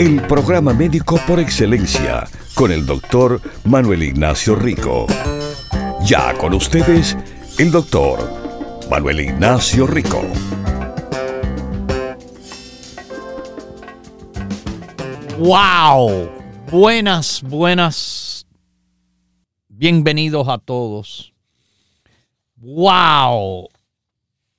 [0.00, 5.06] El programa médico por excelencia con el doctor Manuel Ignacio Rico.
[6.06, 7.14] Ya con ustedes,
[7.58, 8.18] el doctor
[8.88, 10.22] Manuel Ignacio Rico.
[15.36, 16.30] ¡Wow!
[16.70, 18.46] Buenas, buenas.
[19.68, 21.34] Bienvenidos a todos.
[22.56, 23.68] ¡Wow!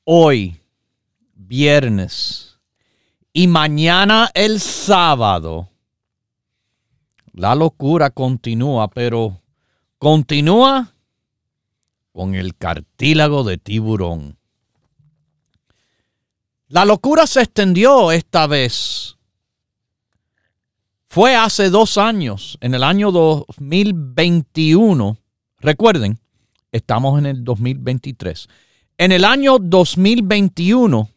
[0.03, 0.61] Hoy,
[1.33, 2.50] viernes,
[3.33, 5.71] y mañana el sábado
[7.33, 9.41] la locura continúa, pero
[9.97, 10.93] continúa
[12.11, 14.37] con el cartílago de tiburón.
[16.67, 19.17] La locura se extendió esta vez.
[21.07, 25.17] Fue hace dos años, en el año 2021.
[25.59, 26.19] Recuerden,
[26.71, 28.47] estamos en el 2023.
[28.97, 31.09] En el año 2021,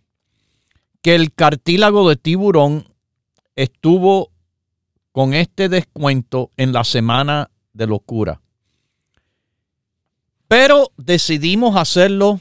[1.05, 2.89] que el cartílago de tiburón
[3.57, 4.31] estuvo
[5.13, 8.41] con este descuento en la semana de locura.
[10.49, 12.41] Pero decidimos hacerlo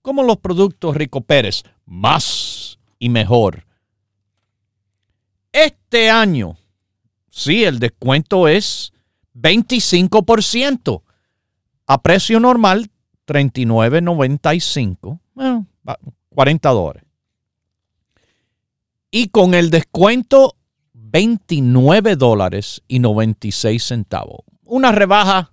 [0.00, 3.66] como los productos Rico Pérez, más y mejor.
[5.50, 6.56] Este año,
[7.30, 8.92] sí, el descuento es
[9.34, 11.02] 25%.
[11.88, 12.92] A precio normal,
[13.26, 15.66] 39.95, bueno,
[16.28, 17.03] 40 dólares.
[19.16, 20.56] Y con el descuento
[20.92, 24.40] 29 dólares y 96 centavos.
[24.64, 25.52] Una rebaja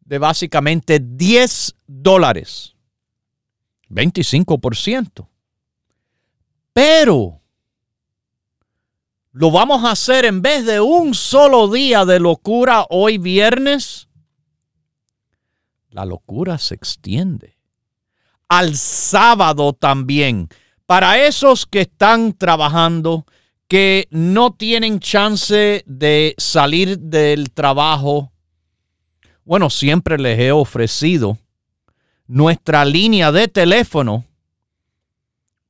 [0.00, 2.76] de básicamente 10 dólares.
[3.90, 5.28] 25%.
[6.72, 7.42] Pero
[9.32, 14.08] lo vamos a hacer en vez de un solo día de locura hoy viernes.
[15.90, 17.58] La locura se extiende
[18.48, 20.48] al sábado también.
[20.88, 23.26] Para esos que están trabajando,
[23.68, 28.32] que no tienen chance de salir del trabajo,
[29.44, 31.36] bueno, siempre les he ofrecido
[32.26, 34.24] nuestra línea de teléfono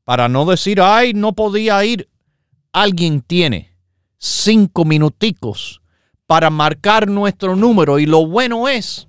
[0.05, 2.09] para no decir, ay, no podía ir.
[2.73, 3.75] Alguien tiene
[4.19, 5.83] cinco minuticos
[6.29, 9.09] para marcar nuestro número y lo bueno es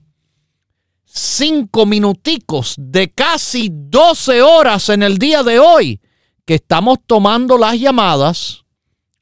[1.11, 6.01] cinco minuticos de casi 12 horas en el día de hoy
[6.45, 8.65] que estamos tomando las llamadas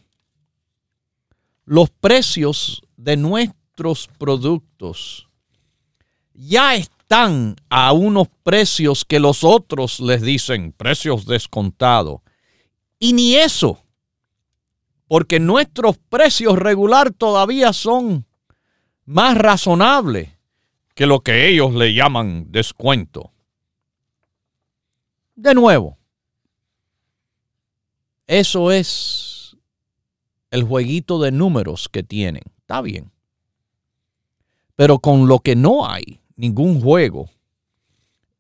[1.65, 5.29] los precios de nuestros productos
[6.35, 12.21] ya están a unos precios que los otros les dicen precios descontados.
[12.99, 13.85] Y ni eso,
[15.07, 18.27] porque nuestros precios regular todavía son
[19.05, 20.31] más razonables
[20.95, 23.33] que lo que ellos le llaman descuento.
[25.39, 25.97] De nuevo,
[28.27, 29.57] eso es
[30.51, 32.43] el jueguito de números que tienen.
[32.57, 33.13] Está bien.
[34.75, 37.31] Pero con lo que no hay, ningún juego,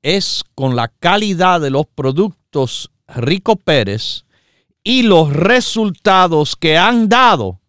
[0.02, 4.24] es con la calidad de los productos Rico Pérez
[4.82, 7.60] y los resultados que han dado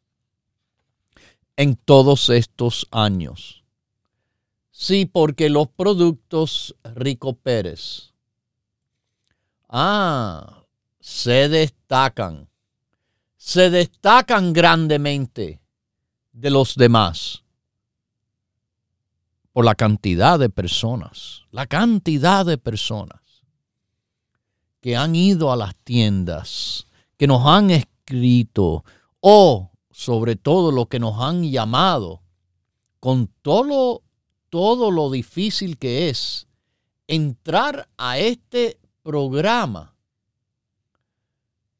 [1.56, 3.64] en todos estos años.
[4.72, 8.09] Sí, porque los productos Rico Pérez,
[9.70, 10.64] ah,
[11.00, 12.50] se destacan,
[13.38, 15.62] se destacan grandemente
[16.34, 17.44] de los demás
[19.54, 23.20] por la cantidad de personas, la cantidad de personas
[24.82, 26.88] que han ido a las tiendas,
[27.18, 28.84] que nos han escrito
[29.20, 32.22] o sobre todo lo que nos han llamado,
[33.00, 34.04] con todo,
[34.50, 36.48] todo lo difícil que es
[37.08, 39.96] entrar a este programa,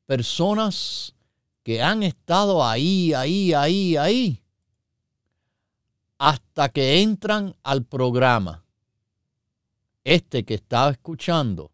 [0.06, 1.16] personas
[1.64, 4.44] que han estado ahí, ahí, ahí, ahí,
[6.18, 8.64] hasta que entran al programa.
[10.04, 11.72] Este que estaba escuchando,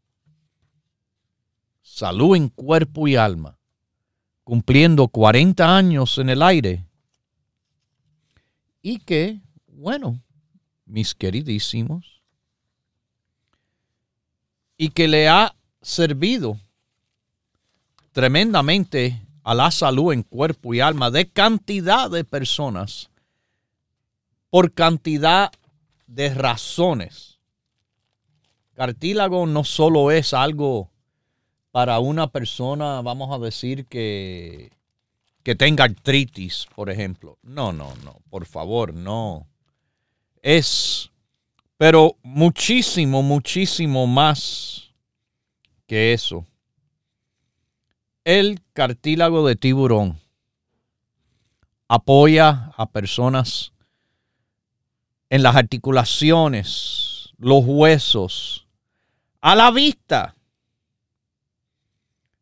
[1.82, 3.58] salud en cuerpo y alma,
[4.44, 6.86] cumpliendo 40 años en el aire,
[8.82, 10.22] y que, bueno,
[10.86, 12.15] mis queridísimos,
[14.78, 16.58] y que le ha servido
[18.12, 23.10] tremendamente a la salud en cuerpo y alma de cantidad de personas
[24.50, 25.52] por cantidad
[26.08, 27.40] de razones.
[28.74, 30.90] Cartílago no solo es algo
[31.72, 34.72] para una persona, vamos a decir que
[35.46, 37.38] que tenga artritis, por ejemplo.
[37.44, 39.48] No, no, no, por favor, no.
[40.42, 41.12] Es,
[41.78, 44.94] pero muchísimo, muchísimo más
[45.88, 46.46] que eso
[48.26, 50.20] el cartílago de tiburón
[51.88, 53.72] apoya a personas
[55.30, 58.68] en las articulaciones, los huesos,
[59.42, 60.36] a la vista.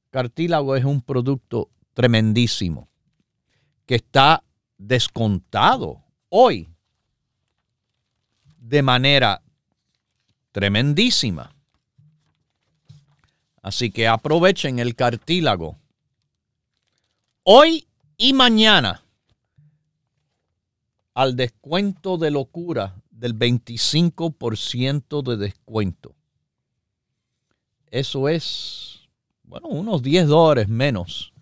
[0.09, 2.87] Cartílago es un producto tremendísimo
[3.85, 4.41] que está
[4.77, 6.72] descontado hoy
[8.63, 9.41] de manera
[10.53, 11.53] tremendísima.
[13.61, 15.77] Así que aprovechen el cartílago.
[17.43, 17.85] Hoy
[18.17, 19.03] y mañana
[21.13, 26.15] al descuento de locura del 25% de descuento.
[27.91, 29.09] Eso es,
[29.43, 31.33] bueno, unos 10 dólares menos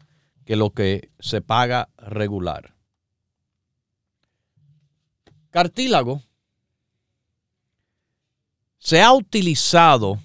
[0.43, 2.73] que lo que se paga regular.
[5.51, 6.23] Cartílago
[8.81, 10.19] se ha utilizado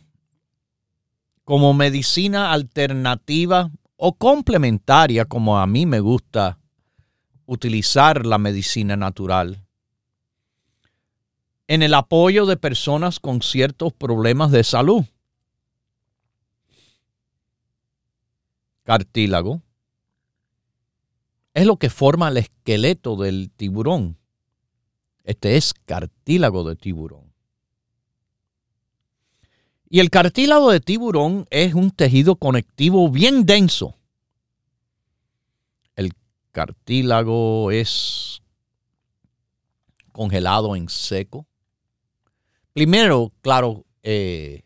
[1.44, 6.58] como medicina alternativa o complementaria, como a mí me gusta
[7.44, 9.62] utilizar la medicina natural,
[11.68, 15.04] en el apoyo de personas con ciertos problemas de salud.
[18.84, 19.60] Cartílago
[21.52, 24.16] es lo que forma el esqueleto del tiburón.
[25.24, 27.25] Este es cartílago de tiburón.
[29.88, 33.96] Y el cartílago de tiburón es un tejido conectivo bien denso.
[35.94, 36.12] El
[36.50, 38.42] cartílago es
[40.10, 41.46] congelado en seco.
[42.72, 44.62] Primero, claro, eh,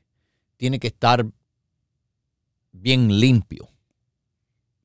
[0.57, 1.27] tiene que estar
[2.73, 3.69] bien limpio,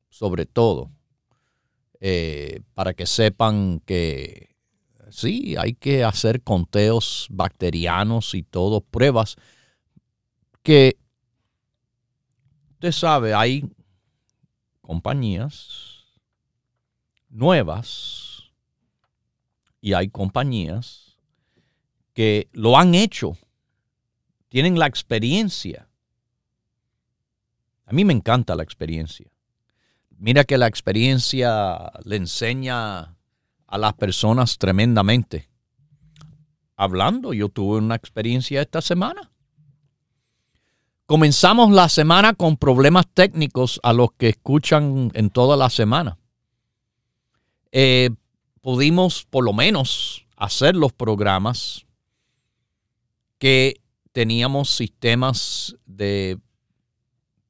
[0.10, 0.92] sobre todo,
[2.02, 4.56] eh, para que sepan que
[5.10, 9.38] sí, hay que hacer conteos bacterianos y todo, pruebas
[10.66, 10.98] que
[12.72, 13.70] usted sabe, hay
[14.82, 16.06] compañías
[17.30, 18.52] nuevas
[19.80, 21.20] y hay compañías
[22.14, 23.38] que lo han hecho,
[24.50, 25.88] tienen la experiencia.
[27.86, 29.30] A mí me encanta la experiencia.
[30.18, 33.16] Mira que la experiencia le enseña
[33.68, 35.48] a las personas tremendamente.
[36.76, 39.32] Hablando, yo tuve una experiencia esta semana.
[41.06, 46.18] Comenzamos la semana con problemas técnicos a los que escuchan en toda la semana.
[47.72, 48.10] Eh,
[48.62, 51.86] pudimos por lo menos hacer los programas
[53.38, 53.76] que
[54.14, 56.40] teníamos sistemas de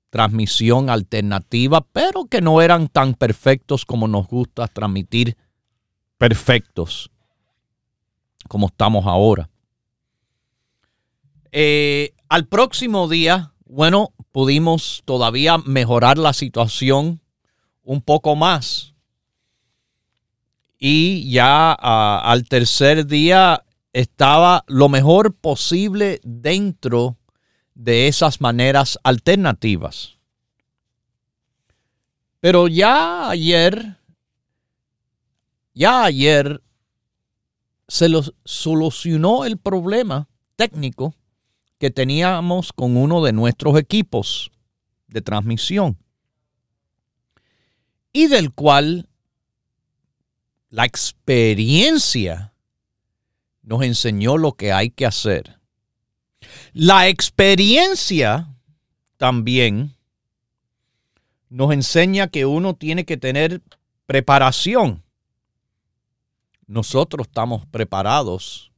[0.09, 5.37] transmisión alternativa, pero que no eran tan perfectos como nos gusta transmitir
[6.17, 7.11] perfectos
[8.47, 9.49] como estamos ahora.
[11.51, 17.21] Eh, al próximo día, bueno, pudimos todavía mejorar la situación
[17.83, 18.93] un poco más.
[20.77, 27.17] Y ya al tercer día estaba lo mejor posible dentro
[27.73, 30.17] de esas maneras alternativas.
[32.39, 33.97] Pero ya ayer,
[35.73, 36.61] ya ayer
[37.87, 38.07] se
[38.43, 41.15] solucionó el problema técnico
[41.77, 44.51] que teníamos con uno de nuestros equipos
[45.07, 45.97] de transmisión
[48.13, 49.09] y del cual
[50.69, 52.53] la experiencia
[53.61, 55.59] nos enseñó lo que hay que hacer.
[56.73, 58.55] La experiencia
[59.17, 59.95] también
[61.49, 63.61] nos enseña que uno tiene que tener
[64.05, 65.03] preparación.
[66.67, 68.71] Nosotros estamos preparados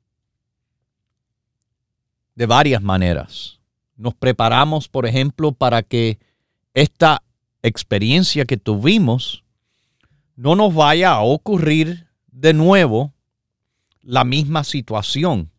[2.38, 3.60] de varias maneras.
[3.96, 6.20] Nos preparamos, por ejemplo, para que
[6.76, 7.24] esta
[7.64, 9.44] experiencia que tuvimos
[10.36, 13.12] no nos vaya a ocurrir de nuevo
[14.04, 15.50] la misma situación.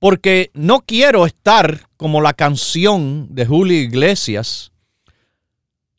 [0.00, 4.72] Porque no quiero estar como la canción de Julio Iglesias,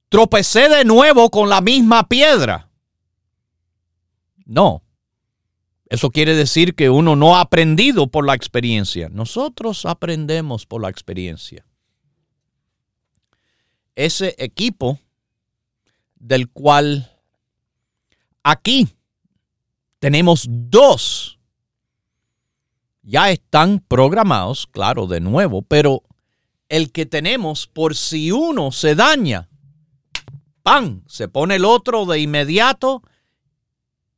[0.09, 2.67] tropecé de nuevo con la misma piedra.
[4.45, 4.83] No,
[5.95, 9.07] eso quiere decir que uno no ha aprendido por la experiencia.
[9.09, 11.65] Nosotros aprendemos por la experiencia.
[13.95, 14.99] Ese equipo
[16.15, 17.09] del cual
[18.43, 18.89] aquí
[19.99, 21.39] tenemos dos.
[23.01, 26.03] Ya están programados, claro, de nuevo, pero
[26.67, 29.47] el que tenemos por si uno se daña,
[30.61, 31.03] ¡pam!
[31.07, 33.01] Se pone el otro de inmediato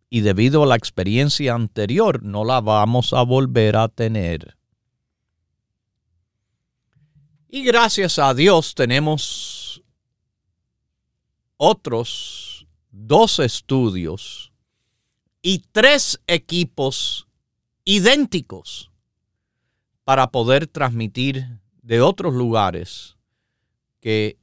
[0.10, 4.58] y debido a la experiencia anterior no la vamos a volver a tener.
[7.50, 9.84] Y gracias a Dios tenemos
[11.58, 14.52] otros dos estudios
[15.42, 17.28] y tres equipos
[17.86, 18.92] idénticos
[20.04, 23.18] para poder transmitir de otros lugares
[24.00, 24.38] que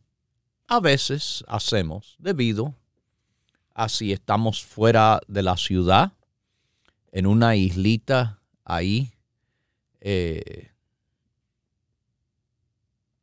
[0.67, 2.75] a veces hacemos debido
[3.75, 6.13] a si estamos fuera de la ciudad,
[7.11, 9.13] en una islita ahí
[10.01, 10.71] eh,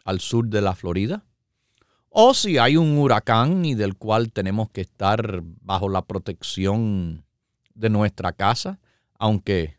[0.04, 1.24] al sur de la Florida,
[2.10, 7.24] o si hay un huracán y del cual tenemos que estar bajo la protección
[7.74, 8.80] de nuestra casa,
[9.18, 9.78] aunque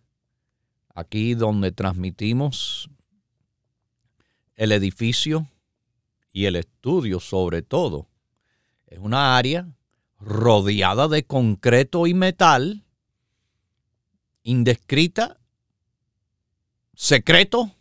[0.94, 2.88] aquí donde transmitimos
[4.56, 5.46] el edificio
[6.32, 8.08] y el estudio sobre todo,
[8.86, 9.68] es una área
[10.24, 12.84] rodeada de concreto y metal,
[14.42, 15.38] indescrita,
[16.94, 17.72] secreto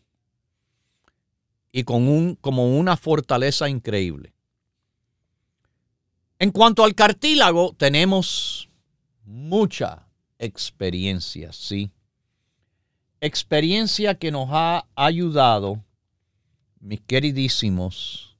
[1.71, 4.33] y con un, como una fortaleza increíble.
[6.39, 8.69] En cuanto al cartílago, tenemos
[9.23, 10.07] mucha
[10.39, 11.91] experiencia, sí.
[13.19, 15.83] Experiencia que nos ha ayudado,
[16.79, 18.35] mis queridísimos,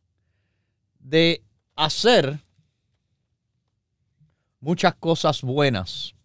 [1.00, 1.44] de
[1.76, 2.40] hacer
[4.62, 6.16] muchas cosas buenas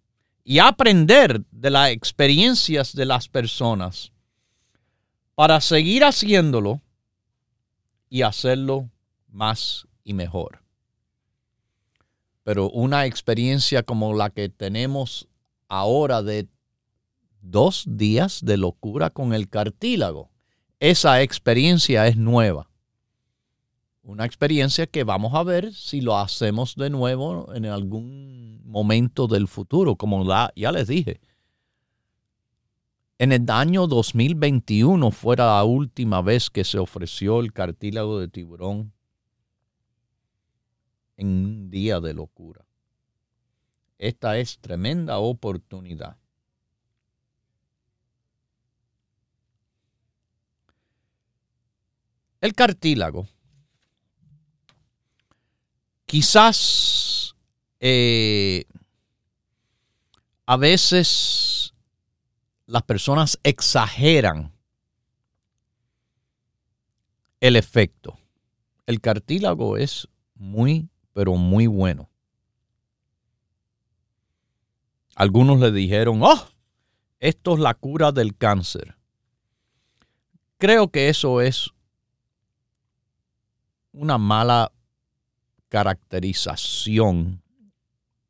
[0.44, 4.12] y aprender de las experiencias de las personas
[5.34, 6.80] para seguir haciéndolo
[8.08, 8.88] y hacerlo
[9.28, 10.62] más y mejor.
[12.44, 15.26] Pero una experiencia como la que tenemos
[15.68, 16.46] ahora de
[17.40, 20.30] dos días de locura con el cartílago,
[20.78, 22.68] esa experiencia es nueva.
[24.06, 29.48] Una experiencia que vamos a ver si lo hacemos de nuevo en algún momento del
[29.48, 31.20] futuro, como ya les dije.
[33.18, 38.92] En el año 2021 fue la última vez que se ofreció el cartílago de tiburón
[41.16, 42.64] en un día de locura.
[43.98, 46.16] Esta es tremenda oportunidad.
[52.40, 53.26] El cartílago
[56.06, 57.34] quizás
[57.80, 58.64] eh,
[60.46, 61.74] a veces
[62.66, 64.52] las personas exageran
[67.40, 68.18] el efecto.
[68.86, 72.08] El cartílago es muy, pero muy bueno.
[75.14, 76.48] Algunos le dijeron, oh,
[77.20, 78.96] esto es la cura del cáncer.
[80.58, 81.70] Creo que eso es
[83.92, 84.72] una mala
[85.76, 87.42] caracterización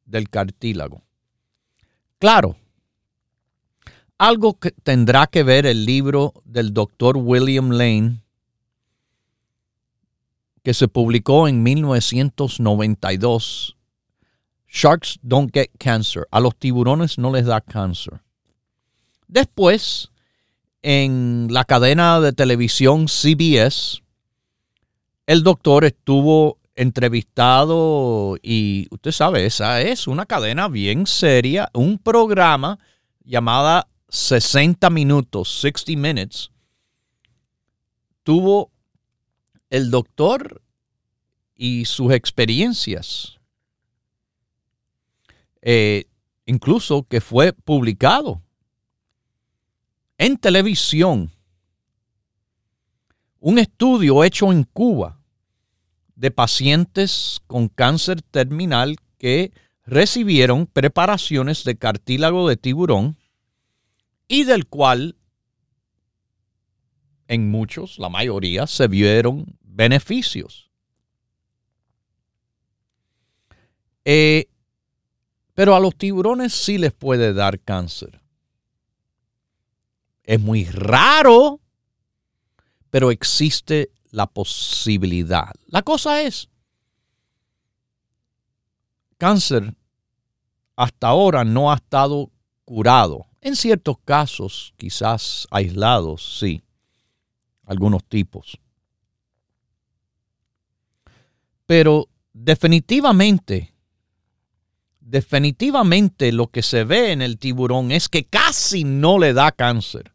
[0.05, 1.05] del cartílago.
[2.19, 2.57] Claro,
[4.19, 8.21] algo que tendrá que ver el libro del doctor William Lane,
[10.65, 13.77] que se publicó en 1992.
[14.67, 16.27] Sharks don't get cancer.
[16.33, 18.23] A los tiburones no les da cáncer.
[19.29, 20.11] Después,
[20.83, 24.03] en la cadena de televisión CBS,
[25.29, 32.79] el doctor estuvo entrevistado y usted sabe, esa es una cadena bien seria, un programa
[33.25, 36.51] llamada 60 minutos, 60 minutes.
[38.23, 38.71] Tuvo
[39.71, 40.63] el doctor
[41.55, 43.39] y sus experiencias.
[45.63, 46.05] Eh,
[46.45, 48.43] incluso que fue publicado
[50.19, 51.33] en televisión.
[53.41, 55.16] Un estudio hecho en Cuba
[56.17, 59.53] de pacientes con cáncer terminal que
[59.85, 63.17] recibieron preparaciones de cartílago de tiburón
[64.27, 65.17] y del cual
[67.29, 70.71] en muchos, la mayoría, se vieron beneficios.
[74.05, 74.49] Eh,
[75.55, 78.21] pero a los tiburones sí les puede dar cáncer.
[80.23, 81.61] Es muy raro,
[82.91, 85.53] pero existe la posibilidad.
[85.67, 86.49] La cosa es,
[89.19, 89.75] cáncer
[90.77, 92.31] hasta ahora no ha estado
[92.65, 93.27] curado.
[93.41, 96.63] En ciertos casos, quizás aislados, sí,
[97.65, 98.59] algunos tipos.
[101.65, 103.75] Pero definitivamente,
[105.01, 110.13] definitivamente lo que se ve en el tiburón es que casi no le da cáncer.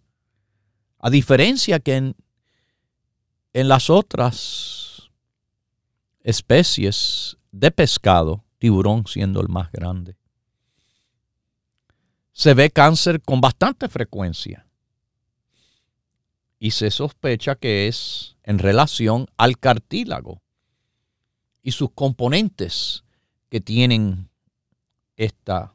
[0.99, 2.15] A diferencia que en,
[3.53, 5.09] en las otras
[6.23, 10.15] especies de pescado, tiburón siendo el más grande,
[12.31, 14.65] se ve cáncer con bastante frecuencia.
[16.57, 20.41] Y se sospecha que es en relación al cartílago
[21.63, 23.03] y sus componentes
[23.49, 24.29] que tienen
[25.15, 25.73] esta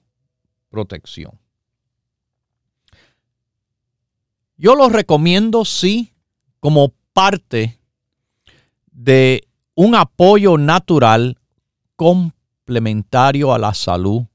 [0.69, 1.39] protección.
[4.57, 6.15] Yo los recomiendo, sí,
[6.61, 7.81] como parte
[8.93, 11.39] de un apoyo natural
[11.97, 14.27] complementario a la salud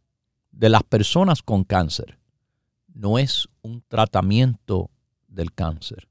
[0.52, 2.18] de las personas con cáncer.
[2.92, 4.90] No es un tratamiento
[5.28, 6.10] del cáncer.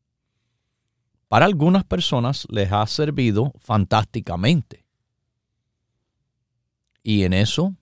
[1.26, 4.84] Para algunas personas les ha servido fantásticamente.
[7.02, 7.74] Y en eso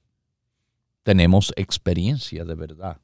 [1.02, 2.98] tenemos experiencia de verdad.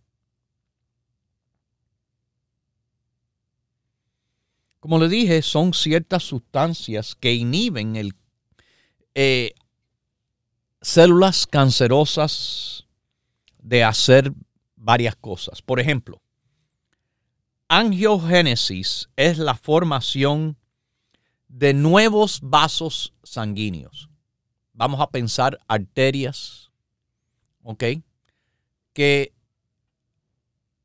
[4.85, 8.13] Como le dije, son ciertas sustancias que inhiben el,
[9.15, 9.55] eh,
[10.83, 12.87] células cancerosas
[13.63, 14.31] de hacer
[14.77, 15.63] varias cosas.
[15.63, 16.21] Por ejemplo,
[17.69, 20.59] angiogénesis es la formación
[21.49, 24.11] de nuevos vasos sanguíneos.
[24.75, 26.71] Vamos a pensar arterias,
[27.63, 27.85] ¿ok?
[28.93, 29.33] Que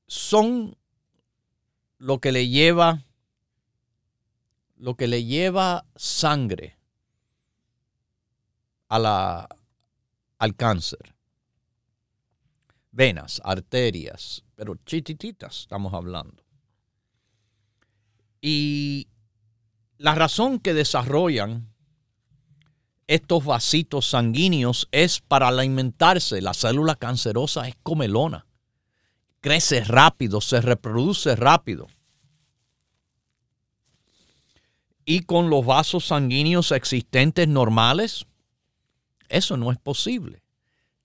[0.08, 0.78] son
[1.98, 3.04] lo que le lleva
[4.80, 6.78] lo que le lleva sangre
[8.88, 9.50] a la,
[10.40, 11.16] al cáncer.
[12.92, 16.44] Venas, arterias, pero chitititas estamos hablando.
[18.42, 19.08] Y
[19.98, 21.74] la razón que desarrollan
[23.08, 26.42] estos vasitos sanguíneos es para alimentarse.
[26.42, 28.46] La célula cancerosa es comelona.
[29.42, 31.88] Crece rápido, se reproduce rápido.
[35.10, 38.28] Y con los vasos sanguíneos existentes normales,
[39.28, 40.44] eso no es posible.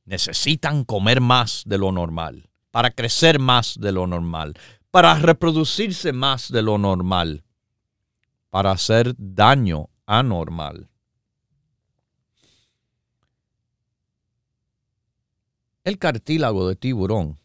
[0.05, 4.59] Necesitan comer más de lo normal, para crecer más de lo normal,
[4.91, 7.45] para reproducirse más de lo normal,
[8.51, 10.91] para hacer daño anormal.
[15.83, 17.39] El cartílago de tiburón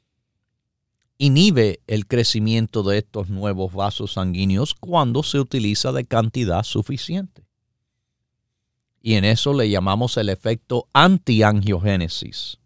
[1.19, 7.45] inhibe el crecimiento de estos nuevos vasos sanguíneos cuando se utiliza de cantidad suficiente.
[9.01, 12.57] Y en eso le llamamos el efecto antiangiogénesis.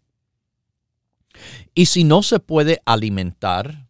[1.74, 3.88] Y si no se puede alimentar,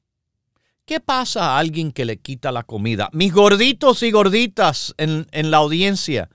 [0.87, 3.11] ¿qué pasa a alguien que le quita la comida?
[3.13, 6.31] Mis gorditos y gorditas en, en la audiencia,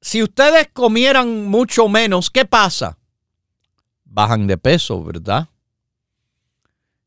[0.00, 2.98] si ustedes comieran mucho menos, ¿qué pasa?
[4.04, 5.48] Bajan de peso, ¿verdad?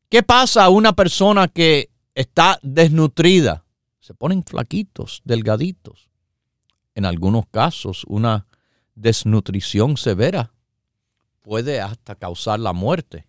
[0.08, 3.66] ¿Qué pasa a una persona que está desnutrida?
[4.00, 6.08] Se ponen flaquitos, delgaditos.
[6.94, 8.46] En algunos casos, una
[8.94, 10.54] desnutrición severa
[11.42, 13.26] puede hasta causar la muerte.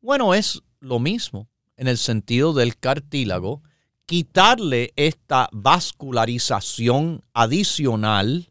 [0.00, 3.62] Bueno, es lo mismo en el sentido del cartílago,
[4.06, 8.50] quitarle esta vascularización adicional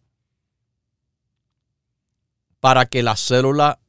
[2.59, 3.79] para que la célula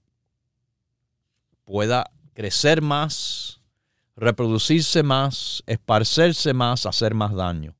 [1.64, 3.62] pueda crecer más,
[4.14, 7.74] reproducirse más, esparcerse más, hacer más daño.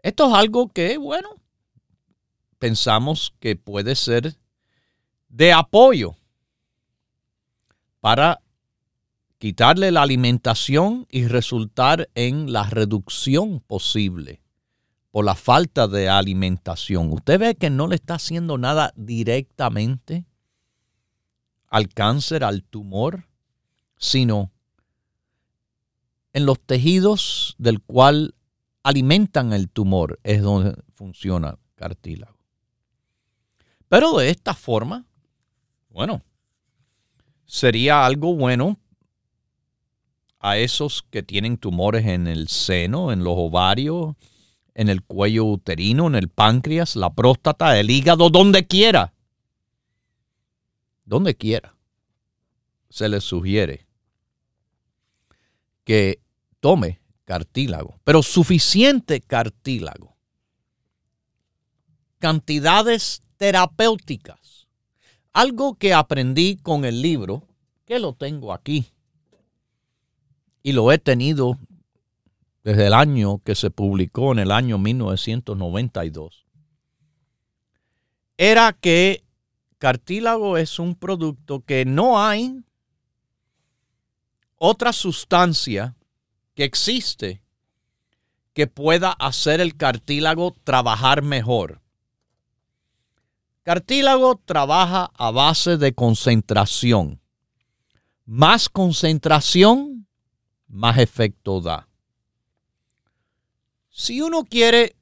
[0.00, 1.28] Esto es algo que, bueno,
[2.58, 4.34] pensamos que puede ser
[5.28, 6.16] de apoyo
[8.00, 8.40] para
[9.36, 14.40] quitarle la alimentación y resultar en la reducción posible
[15.10, 17.12] por la falta de alimentación.
[17.12, 20.24] Usted ve que no le está haciendo nada directamente
[21.74, 23.26] al cáncer, al tumor,
[23.98, 24.52] sino
[26.32, 28.36] en los tejidos del cual
[28.84, 32.38] alimentan el tumor es donde funciona el cartílago.
[33.88, 35.04] Pero de esta forma,
[35.88, 36.22] bueno,
[37.44, 38.78] sería algo bueno
[40.38, 44.14] a esos que tienen tumores en el seno, en los ovarios,
[44.76, 49.13] en el cuello uterino, en el páncreas, la próstata, el hígado, donde quiera.
[51.04, 51.76] Donde quiera.
[52.88, 53.86] Se les sugiere
[55.84, 56.20] que
[56.60, 60.16] tome cartílago, pero suficiente cartílago.
[62.18, 64.68] Cantidades terapéuticas.
[65.32, 67.46] Algo que aprendí con el libro,
[67.84, 68.86] que lo tengo aquí,
[70.62, 71.58] y lo he tenido
[72.62, 76.46] desde el año que se publicó en el año 1992,
[78.38, 79.22] era que
[79.84, 82.64] cartílago es un producto que no hay
[84.56, 85.94] otra sustancia
[86.54, 87.42] que existe
[88.54, 91.82] que pueda hacer el cartílago trabajar mejor.
[93.62, 97.20] Cartílago trabaja a base de concentración.
[98.24, 100.06] Más concentración,
[100.66, 101.90] más efecto da.
[103.90, 104.96] Si uno quiere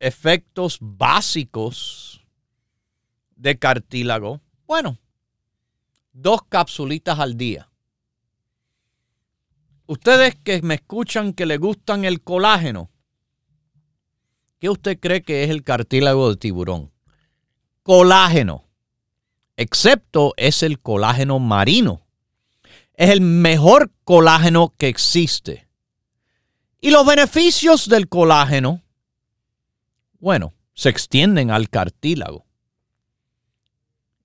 [0.00, 2.19] efectos básicos
[3.40, 4.98] de cartílago, bueno,
[6.12, 7.70] dos capsulitas al día.
[9.86, 12.90] Ustedes que me escuchan que le gustan el colágeno,
[14.58, 16.92] ¿qué usted cree que es el cartílago de tiburón?
[17.82, 18.68] Colágeno,
[19.56, 22.06] excepto es el colágeno marino.
[22.92, 25.66] Es el mejor colágeno que existe.
[26.82, 28.82] Y los beneficios del colágeno,
[30.18, 32.49] bueno, se extienden al cartílago.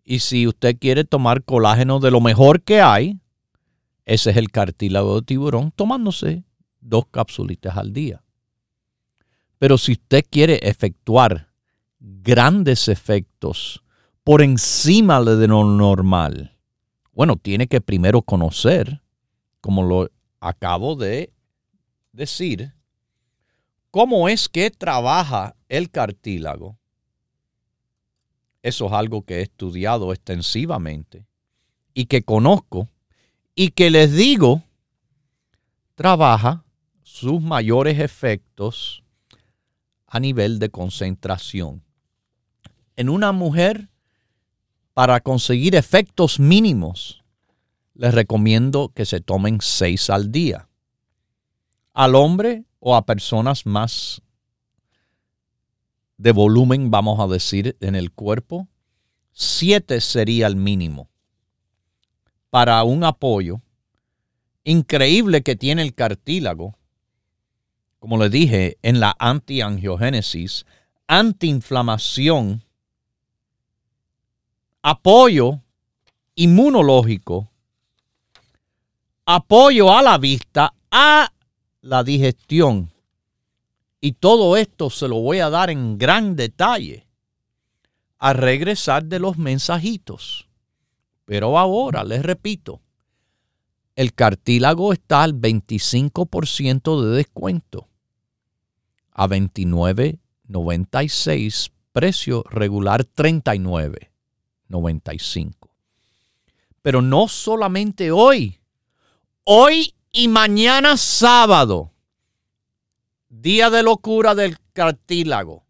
[0.05, 3.19] Y si usted quiere tomar colágeno de lo mejor que hay,
[4.05, 6.43] ese es el cartílago de tiburón, tomándose
[6.79, 8.23] dos capsulitas al día.
[9.57, 11.49] Pero si usted quiere efectuar
[11.99, 13.83] grandes efectos
[14.23, 16.55] por encima de lo normal,
[17.11, 19.01] bueno, tiene que primero conocer,
[19.59, 21.33] como lo acabo de
[22.11, 22.73] decir
[23.89, 26.77] cómo es que trabaja el cartílago.
[28.65, 31.27] Eso es algo que he estudiado extensivamente
[31.93, 32.89] y que conozco
[33.53, 34.63] y que les digo,
[35.93, 36.65] trabaja
[37.03, 39.03] sus mayores efectos
[40.07, 41.83] a nivel de concentración.
[42.95, 43.89] En una mujer,
[44.95, 47.23] para conseguir efectos mínimos,
[47.93, 50.67] les recomiendo que se tomen seis al día
[51.93, 54.23] al hombre o a personas más
[56.17, 58.67] de volumen, vamos a decir, en el cuerpo,
[59.31, 61.09] siete sería el mínimo
[62.49, 63.61] para un apoyo
[64.63, 66.75] increíble que tiene el cartílago,
[67.99, 70.65] como le dije, en la antiangiogénesis,
[71.07, 72.63] antiinflamación,
[74.81, 75.59] apoyo
[76.35, 77.49] inmunológico,
[79.25, 81.31] apoyo a la vista, a
[81.81, 82.91] la digestión.
[84.05, 87.07] Y todo esto se lo voy a dar en gran detalle
[88.19, 90.47] a regresar de los mensajitos.
[91.25, 92.81] Pero ahora les repito,
[93.95, 97.87] el cartílago está al 25% de descuento
[99.09, 105.51] a 29.96, precio regular 39.95.
[106.83, 108.59] Pero no solamente hoy,
[109.45, 111.94] hoy y mañana sábado,
[113.29, 115.65] día de locura del cartílago.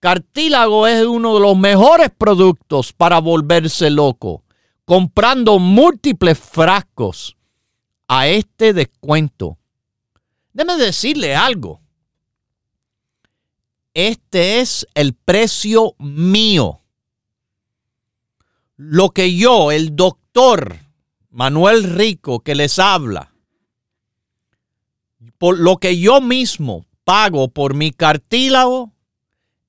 [0.00, 4.44] Cartílago es uno de los mejores productos para volverse loco,
[4.84, 7.36] comprando múltiples frascos
[8.08, 9.58] a este descuento.
[10.52, 11.80] Déjeme decirle algo.
[13.94, 16.80] Este es el precio mío.
[18.76, 20.76] Lo que yo, el doctor
[21.30, 23.31] Manuel Rico, que les habla,
[25.38, 28.92] por lo que yo mismo pago por mi cartílago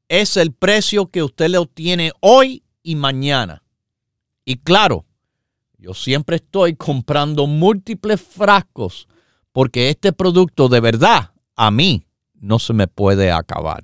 [0.08, 3.64] es el precio que usted le obtiene hoy y mañana.
[4.46, 5.06] Y claro,
[5.78, 9.08] yo siempre estoy comprando múltiples frascos
[9.52, 13.84] porque este producto de verdad a mí no se me puede acabar.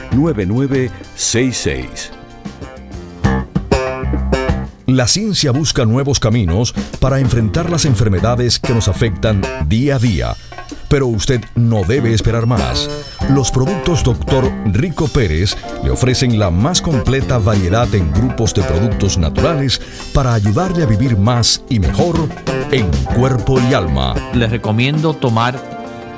[4.85, 10.35] La ciencia busca nuevos caminos para enfrentar las enfermedades que nos afectan día a día.
[10.89, 12.89] Pero usted no debe esperar más.
[13.29, 14.51] Los productos Dr.
[14.73, 19.79] Rico Pérez le ofrecen la más completa variedad en grupos de productos naturales
[20.13, 22.27] para ayudarle a vivir más y mejor
[22.71, 24.13] en cuerpo y alma.
[24.33, 25.57] Les recomiendo tomar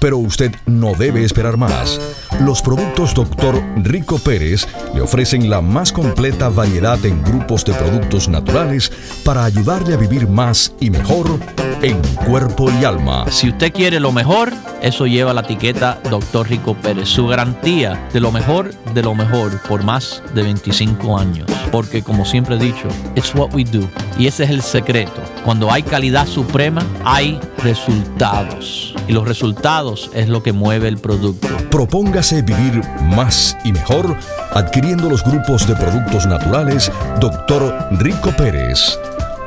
[0.00, 2.00] Pero usted no debe esperar más.
[2.40, 3.62] Los productos Dr.
[3.76, 8.90] Rico Pérez le ofrecen la más completa variedad en grupos de productos naturales
[9.24, 11.38] para ayudarle a vivir más y mejor
[11.82, 13.26] en cuerpo y alma.
[13.30, 16.48] Si usted quiere lo mejor, eso lleva la etiqueta Dr.
[16.48, 21.46] Rico Pérez, su garantía de lo mejor de lo mejor por más de 25 años.
[21.70, 23.88] Porque como siempre he dicho, it's what we do.
[24.18, 25.20] Y ese es el secreto.
[25.44, 28.94] Cuando hay calidad suprema, hay resultados.
[29.10, 31.48] Y los resultados es lo que mueve el producto.
[31.68, 34.16] Propóngase vivir más y mejor
[34.52, 37.88] adquiriendo los grupos de productos naturales Dr.
[37.98, 38.96] Rico Pérez.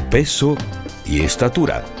[0.11, 0.57] peso
[1.05, 2.00] y estatura.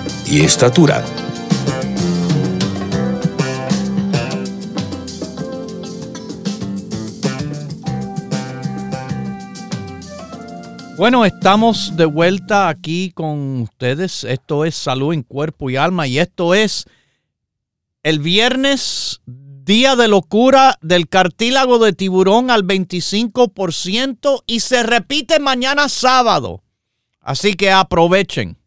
[0.39, 1.03] estatura.
[10.97, 14.23] Bueno, estamos de vuelta aquí con ustedes.
[14.23, 16.85] Esto es Salud en Cuerpo y Alma y esto es
[18.03, 25.89] el viernes, día de locura del cartílago de tiburón al 25% y se repite mañana
[25.89, 26.63] sábado.
[27.19, 28.60] Así que aprovechen.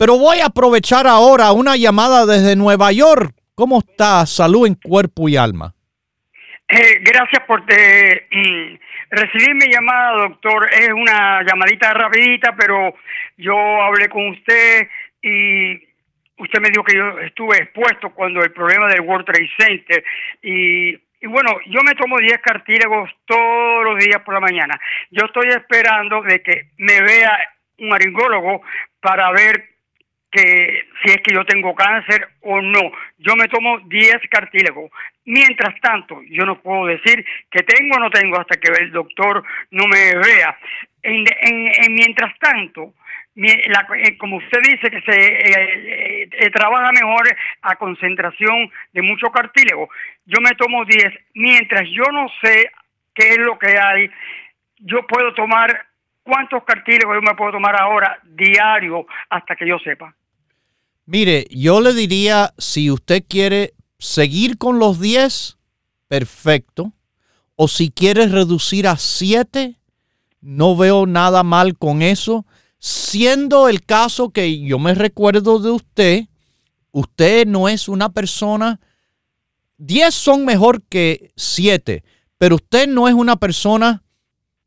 [0.00, 3.34] Pero voy a aprovechar ahora una llamada desde Nueva York.
[3.54, 5.74] ¿Cómo está Salud en Cuerpo y Alma?
[6.66, 8.78] Eh, gracias por te, mm,
[9.10, 10.70] recibir mi llamada, doctor.
[10.72, 12.94] Es una llamadita rapidita, pero
[13.36, 14.88] yo hablé con usted
[15.20, 15.74] y
[16.38, 20.02] usted me dijo que yo estuve expuesto cuando el problema del World Trade Center
[20.40, 24.80] y, y bueno, yo me tomo 10 cartílagos todos los días por la mañana.
[25.10, 27.38] Yo estoy esperando de que me vea
[27.80, 28.62] un aringólogo
[29.02, 29.69] para ver
[30.30, 32.92] que si es que yo tengo cáncer o no.
[33.18, 34.90] Yo me tomo 10 cartílagos.
[35.24, 39.42] Mientras tanto, yo no puedo decir que tengo o no tengo hasta que el doctor
[39.70, 40.56] no me vea.
[41.02, 42.94] En, en, mientras tanto,
[43.36, 47.28] eh, como usted dice que se eh, eh, trabaja mejor
[47.62, 49.88] a concentración de mucho cartílago,
[50.26, 51.12] yo me tomo 10.
[51.34, 52.70] Mientras yo no sé
[53.14, 54.10] qué es lo que hay,
[54.78, 55.86] yo puedo tomar
[56.22, 60.14] cuántos cartílagos yo me puedo tomar ahora diario hasta que yo sepa.
[61.12, 65.58] Mire, yo le diría, si usted quiere seguir con los 10,
[66.06, 66.92] perfecto.
[67.56, 69.80] O si quiere reducir a 7,
[70.40, 72.46] no veo nada mal con eso.
[72.78, 76.28] Siendo el caso que yo me recuerdo de usted,
[76.92, 78.78] usted no es una persona,
[79.78, 82.04] 10 son mejor que 7,
[82.38, 84.04] pero usted no es una persona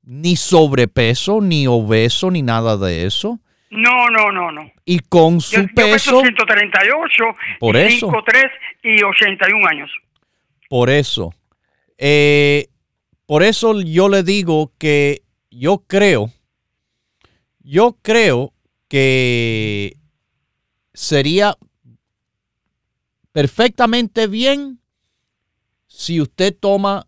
[0.01, 3.39] ni sobrepeso, ni obeso, ni nada de eso.
[3.73, 4.71] No, no, no, no.
[4.86, 6.12] Y con su yo, peso.
[6.12, 7.23] Yo 138,
[7.59, 8.07] por eso.
[8.07, 8.51] 5'3
[8.83, 9.91] y 81 años.
[10.69, 11.33] Por eso.
[11.97, 12.67] Eh,
[13.25, 16.29] por eso yo le digo que yo creo,
[17.59, 18.53] yo creo
[18.88, 19.97] que
[20.93, 21.57] sería
[23.31, 24.79] perfectamente bien
[25.88, 27.07] si usted toma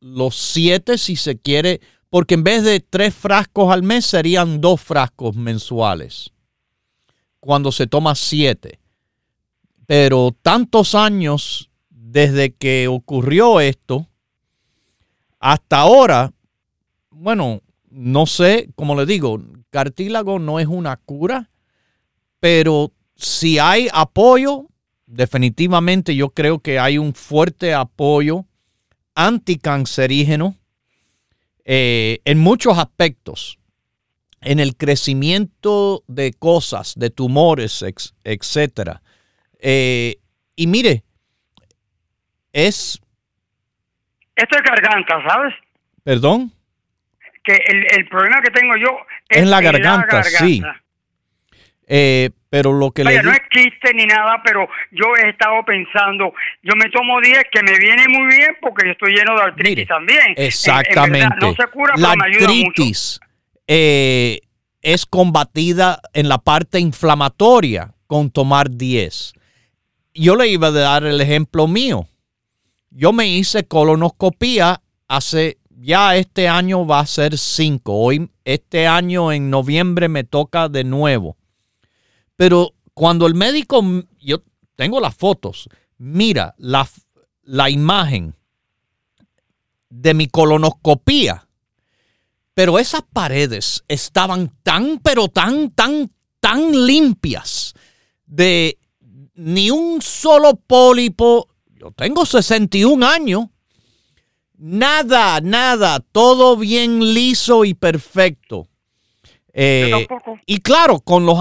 [0.00, 4.80] los siete, si se quiere porque en vez de tres frascos al mes serían dos
[4.80, 6.32] frascos mensuales,
[7.40, 8.80] cuando se toma siete.
[9.86, 14.08] Pero tantos años desde que ocurrió esto,
[15.38, 16.32] hasta ahora,
[17.10, 19.40] bueno, no sé, como le digo,
[19.70, 21.50] cartílago no es una cura,
[22.40, 24.66] pero si hay apoyo,
[25.06, 28.44] definitivamente yo creo que hay un fuerte apoyo
[29.14, 30.56] anticancerígeno
[31.68, 33.58] eh, en muchos aspectos,
[34.40, 37.84] en el crecimiento de cosas, de tumores,
[38.22, 39.00] etc.
[39.58, 40.14] Eh,
[40.54, 41.02] y mire,
[42.52, 43.00] es...
[44.36, 45.54] Esto es garganta, ¿sabes?
[46.04, 46.52] ¿Perdón?
[47.42, 47.58] Que
[47.96, 48.96] el, problema que tengo yo
[49.28, 50.62] es en la garganta, sí.
[51.88, 53.40] Eh, pero lo que le no es
[53.94, 58.26] ni nada, pero yo he estado pensando, yo me tomo 10 que me viene muy
[58.34, 60.34] bien porque yo estoy lleno de artritis también.
[60.36, 61.36] Exactamente.
[61.40, 63.20] no se cura, la pero me ayuda artritis
[63.68, 64.40] eh,
[64.82, 69.34] es combatida en la parte inflamatoria con tomar 10.
[70.14, 72.08] Yo le iba a dar el ejemplo mío.
[72.90, 77.92] Yo me hice colonoscopía hace, ya este año va a ser 5.
[77.92, 81.36] Hoy, este año en noviembre me toca de nuevo
[82.36, 83.82] pero cuando el médico,
[84.20, 84.42] yo
[84.74, 85.68] tengo las fotos,
[85.98, 86.88] mira la,
[87.42, 88.34] la imagen
[89.88, 91.48] de mi colonoscopía,
[92.54, 97.74] pero esas paredes estaban tan, pero tan, tan, tan limpias
[98.24, 98.78] de
[99.34, 101.48] ni un solo pólipo.
[101.78, 103.46] Yo tengo 61 años.
[104.58, 108.68] Nada, nada, todo bien liso y perfecto.
[109.58, 110.06] Eh,
[110.44, 111.38] y claro, con los,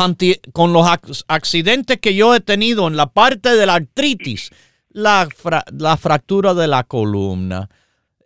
[0.53, 0.87] con los
[1.27, 4.51] accidentes que yo he tenido en la parte de la artritis,
[4.89, 5.27] la,
[5.77, 7.69] la fractura de la columna,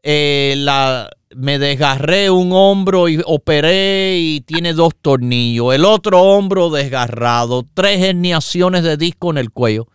[0.04, 6.70] eh, la, me desgarré un hombro y operé y tiene dos tornillos, el otro hombro
[6.70, 9.88] desgarrado, tres herniaciones de disco en el cuello.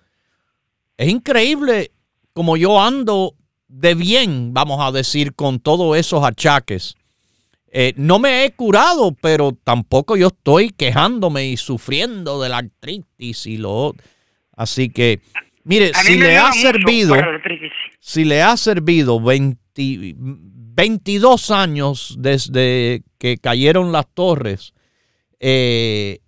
[0.97, 1.93] Es increíble
[2.33, 3.37] como yo ando
[3.69, 6.97] de bien, vamos a decir, con todos esos achaques.
[7.77, 13.49] Eh, no me he curado, pero tampoco yo estoy quejándome y sufriendo de la artritis
[13.49, 13.97] y lo
[14.57, 15.19] Así que,
[15.65, 17.17] mire, si le ha servido,
[17.99, 24.73] si le ha servido 22 años desde que cayeron las torres,
[25.41, 26.21] eh,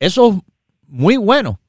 [0.00, 0.38] eso es
[0.88, 1.60] muy bueno.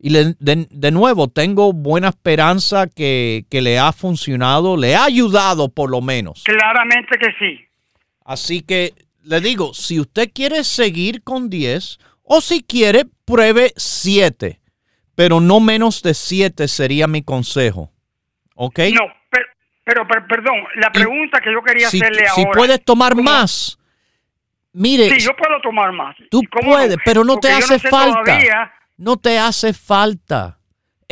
[0.00, 5.90] Y de, nuevo, tengo buena esperanza que, que, le ha funcionado, le ha ayudado por
[5.90, 6.42] lo menos.
[6.44, 7.60] Claramente que sí.
[8.24, 8.94] Así que
[9.24, 14.60] le digo, si usted quiere seguir con 10 o si quiere, pruebe 7,
[15.14, 17.90] pero no menos de 7 sería mi consejo.
[18.54, 18.78] ¿Ok?
[18.94, 19.06] No,
[19.84, 22.34] pero, pero, perdón, la pregunta que yo quería hacerle ahora.
[22.34, 23.78] Si puedes tomar más,
[24.72, 25.10] mire.
[25.10, 26.16] Sí, yo puedo tomar más.
[26.30, 28.38] Tú puedes, pero no te hace falta
[29.02, 30.58] no te hace falta.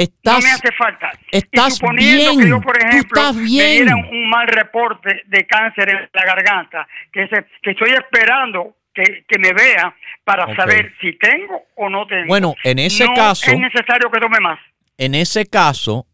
[0.00, 1.10] Estás, no me hace falta.
[1.30, 2.40] Estás bien.
[2.40, 7.28] que yo, por ejemplo, me un mal reporte de cáncer en la garganta, que,
[7.62, 9.94] que estoy esperando que, me vea
[10.24, 12.28] para saber si tengo o no tengo.
[12.28, 13.50] Bueno, en ese caso...
[13.50, 14.58] Es necesario que tome más.
[14.96, 16.06] En ese caso,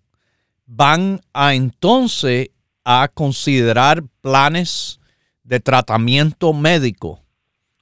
[0.66, 2.50] van a entonces
[2.84, 4.98] a considerar planes
[5.44, 7.20] de tratamiento médico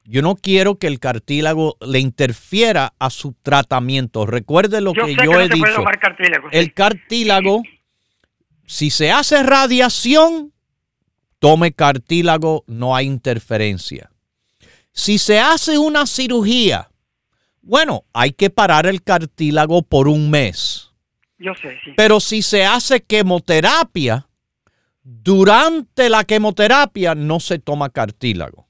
[0.05, 4.27] yo no quiero que el cartílago le interfiera a su tratamiento.
[4.27, 5.85] Recuerde lo que yo he dicho.
[6.53, 7.63] El cartílago,
[8.67, 10.53] si se hace radiación,
[11.39, 14.11] tome cartílago, no hay interferencia.
[14.93, 16.91] Si se hace una cirugía,
[17.63, 20.93] bueno, hay que parar el cartílago por un mes.
[21.39, 21.93] Yo sé, sí.
[21.97, 24.29] Pero si se hace quimioterapia,
[25.03, 28.64] durante la quimioterapia no se toma cartílago.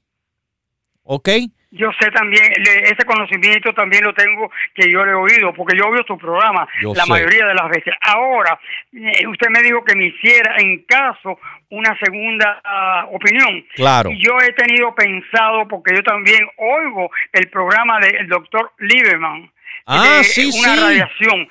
[1.05, 1.29] ¿Ok?
[1.71, 2.53] Yo sé también,
[2.83, 6.65] ese conocimiento también lo tengo que yo le he oído, porque yo oigo tu programa
[6.81, 7.93] la mayoría de las veces.
[8.01, 8.57] Ahora,
[8.93, 11.37] eh, usted me dijo que me hiciera en caso
[11.69, 13.65] una segunda ah, opinión.
[13.75, 14.09] Claro.
[14.17, 19.51] Yo he tenido pensado, porque yo también oigo el programa del doctor Lieberman.
[19.85, 21.47] Ah, sí, una radiación.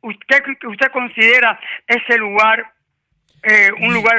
[0.00, 2.72] ¿Usted, ¿Usted considera ese lugar
[3.44, 4.16] eh, un lugar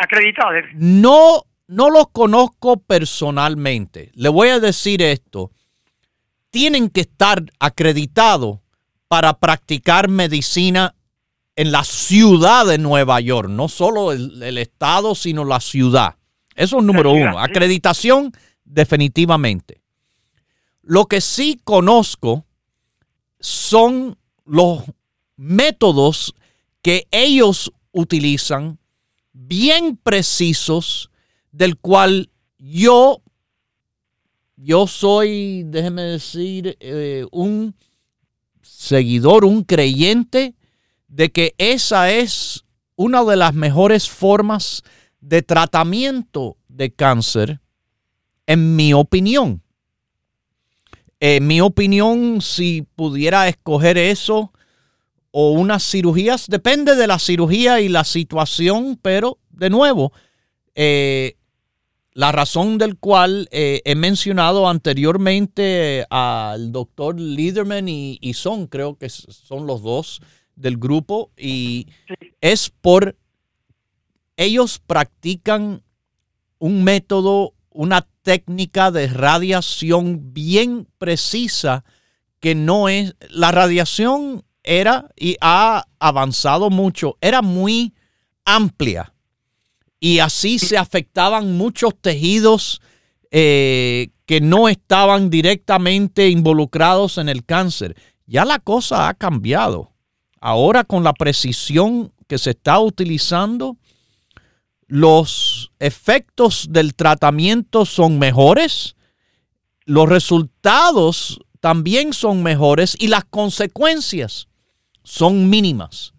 [0.00, 0.52] acreditado?
[0.74, 4.10] No no los conozco personalmente.
[4.14, 5.50] Le voy a decir esto.
[6.50, 8.60] Tienen que estar acreditados
[9.08, 10.94] para practicar medicina
[11.56, 16.16] en la ciudad de Nueva York, no solo el, estado, sino la ciudad.
[16.54, 17.38] Eso es número uno.
[17.38, 18.32] Acreditación,
[18.64, 19.80] definitivamente.
[20.82, 22.44] Lo que sí conozco
[23.40, 24.82] son los
[25.36, 26.34] métodos
[26.82, 28.78] que ellos utilizan,
[29.32, 31.10] bien precisos,
[31.56, 33.22] del cual yo,
[34.56, 37.74] yo soy, déjeme decir, eh, un
[38.60, 40.54] seguidor, un creyente
[41.08, 44.82] de que esa es una de las mejores formas
[45.20, 47.60] de tratamiento de cáncer,
[48.46, 49.62] en mi opinión.
[51.20, 54.52] En mi opinión, si pudiera escoger eso
[55.30, 60.12] o unas cirugías, depende de la cirugía y la situación, pero de nuevo,
[60.74, 61.36] eh,
[62.16, 69.10] la razón del cual eh, he mencionado anteriormente al doctor Liederman y, Son, creo que
[69.10, 70.22] son los dos
[70.54, 71.88] del grupo, y
[72.40, 73.18] es por
[74.38, 75.82] ellos practican
[76.58, 81.84] un método, una técnica de radiación bien precisa
[82.40, 87.92] que no es, la radiación era y ha avanzado mucho, era muy
[88.46, 89.12] amplia
[90.00, 92.80] y así se afectaban muchos tejidos
[93.30, 97.96] eh, que no estaban directamente involucrados en el cáncer.
[98.26, 99.92] Ya la cosa ha cambiado.
[100.40, 103.76] Ahora con la precisión que se está utilizando,
[104.86, 108.96] los efectos del tratamiento son mejores,
[109.84, 114.48] los resultados también son mejores y las consecuencias
[115.02, 116.12] son mínimas.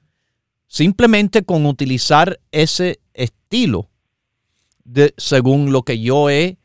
[0.67, 3.89] Simplemente con utilizar ese estilo,
[4.86, 6.57] de, según lo que yo he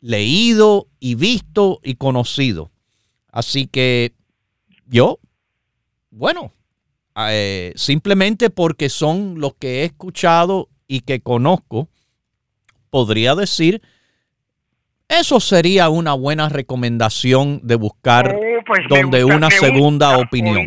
[0.00, 2.70] leído y visto y conocido.
[3.30, 4.12] Así que
[4.86, 5.18] yo,
[6.10, 6.52] bueno,
[7.28, 11.88] eh, simplemente porque son los que he escuchado y que conozco,
[12.90, 13.82] podría decir,
[15.08, 20.66] eso sería una buena recomendación de buscar oh, pues donde una segunda opinión.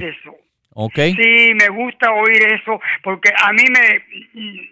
[0.96, 4.70] Sí, me gusta oír eso, porque a mí me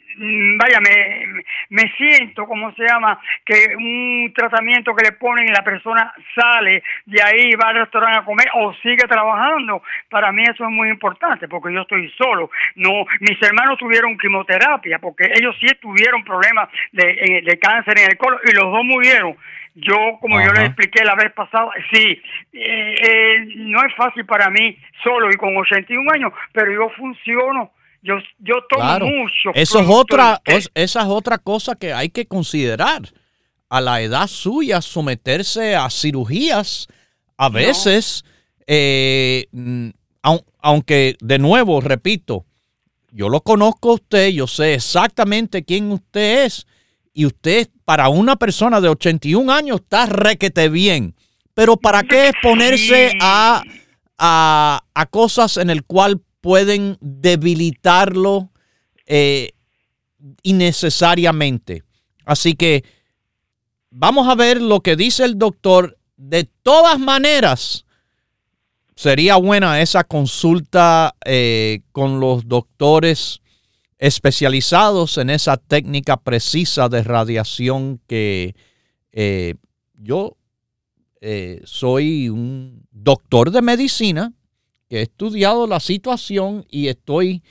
[0.57, 3.19] vaya, me, me siento, como se llama?
[3.45, 8.19] Que un tratamiento que le ponen y la persona sale de ahí, va al restaurante
[8.19, 9.81] a comer o sigue trabajando.
[10.09, 12.49] Para mí eso es muy importante porque yo estoy solo.
[12.75, 18.17] No, mis hermanos tuvieron quimioterapia porque ellos sí tuvieron problemas de, de cáncer en el
[18.17, 19.35] colon y los dos murieron
[19.79, 22.19] yo, como yo les expliqué la vez pasada, sí,
[22.51, 27.71] eh, eh, no es fácil para mí solo y con 81 años, pero yo funciono.
[28.01, 29.49] Yo, yo tomo mucho.
[29.53, 33.01] Eso es otra, esa es otra cosa que hay que considerar.
[33.69, 36.87] A la edad suya, someterse a cirugías,
[37.35, 38.23] a veces,
[38.65, 39.89] eh, mm,
[40.61, 42.45] aunque de nuevo, repito,
[43.11, 46.65] yo lo conozco a usted, yo sé exactamente quién usted es
[47.13, 51.15] y usted para una persona de 81 años está requete bien.
[51.53, 53.63] Pero ¿para qué exponerse a,
[54.19, 58.53] a, cosas en el cual pueden debilitarlo
[59.05, 59.51] eh,
[60.43, 61.83] innecesariamente?
[62.23, 62.85] Así que
[63.89, 65.97] vamos a ver lo que dice el doctor.
[66.15, 67.83] De todas maneras,
[68.95, 73.41] sería buena esa consulta eh, con los doctores
[73.97, 78.55] especializados en esa técnica precisa de radiación que
[79.11, 79.55] eh,
[79.95, 80.37] yo
[81.65, 84.31] soy un doctor de medicina
[84.89, 87.43] he estudiado la situación y estoy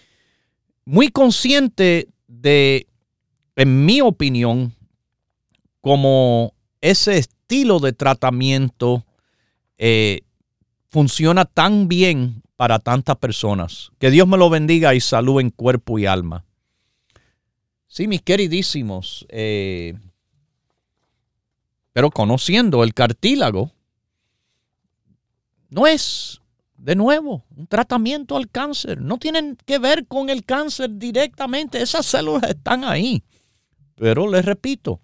[0.85, 2.87] muy consciente de,
[3.57, 4.75] en mi opinión,
[5.81, 9.05] como ese estilo de tratamiento
[9.79, 10.23] eh,
[10.89, 13.91] funciona tan bien para tantas personas.
[13.99, 16.45] Que Dios me lo bendiga y salud en cuerpo y alma.
[17.87, 19.95] Sí, mis queridísimos, eh,
[21.93, 23.73] pero conociendo el cartílago,
[25.71, 26.41] no es,
[26.87, 29.01] de nuevo, un tratamiento al cáncer.
[29.01, 31.83] No tienen que ver con el cáncer directamente.
[31.83, 33.25] Esas células están ahí.
[33.97, 35.01] Pero les repito,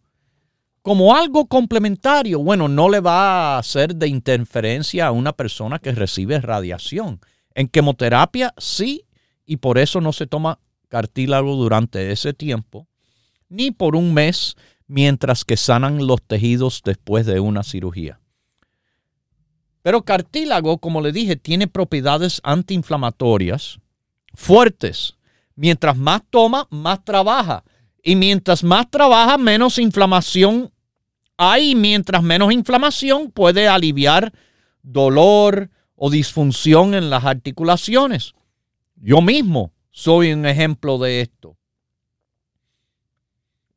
[0.82, 5.90] como algo complementario, bueno, no le va a hacer de interferencia a una persona que
[5.90, 7.18] recibe radiación.
[7.52, 9.04] En quimioterapia sí,
[9.44, 12.86] y por eso no se toma cartílago durante ese tiempo,
[13.48, 14.54] ni por un mes
[14.86, 18.21] mientras que sanan los tejidos después de una cirugía.
[19.82, 23.78] Pero cartílago, como le dije, tiene propiedades antiinflamatorias
[24.34, 25.16] fuertes.
[25.54, 27.64] Mientras más toma, más trabaja.
[28.02, 30.72] Y mientras más trabaja, menos inflamación
[31.36, 31.74] hay.
[31.74, 34.32] Mientras menos inflamación puede aliviar
[34.82, 35.70] dolor,
[36.04, 38.34] o disfunción en las articulaciones.
[38.96, 41.56] Yo mismo soy un ejemplo de esto.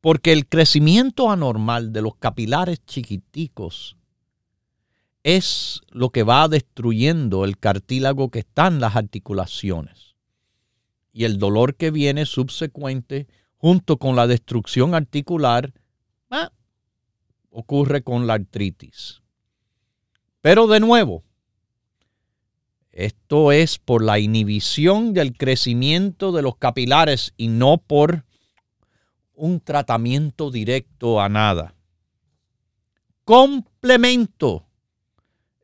[0.01, 3.95] Porque el crecimiento anormal de los capilares chiquiticos
[5.25, 10.13] es lo que va destruyendo el cartílago que está en las articulaciones.
[11.11, 15.73] Y el dolor que viene subsecuente junto con la destrucción articular
[17.49, 19.23] ocurre con la artritis.
[20.41, 21.23] Pero de nuevo,
[22.91, 28.25] esto es por la inhibición del crecimiento de los capilares y no por
[29.33, 31.73] un tratamiento directo a nada.
[33.23, 34.64] Complemento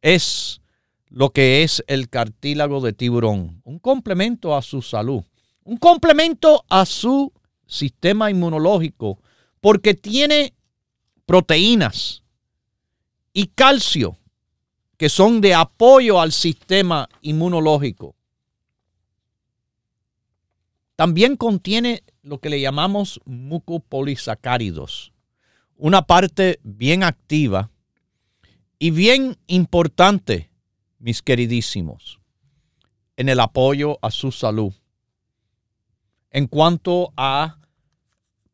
[0.02, 0.62] es
[1.10, 5.24] lo que es el cartílago de tiburón, un complemento a su salud,
[5.64, 7.34] un complemento a su
[7.66, 9.20] sistema inmunológico,
[9.60, 10.54] porque tiene
[11.26, 12.24] proteínas
[13.34, 14.18] y calcio
[14.98, 18.16] que son de apoyo al sistema inmunológico.
[20.96, 25.14] También contiene lo que le llamamos mucopolisacáridos,
[25.76, 27.71] una parte bien activa
[28.82, 30.50] y bien importante,
[30.98, 32.20] mis queridísimos,
[33.16, 34.74] en el apoyo a su salud.
[36.32, 37.60] En cuanto a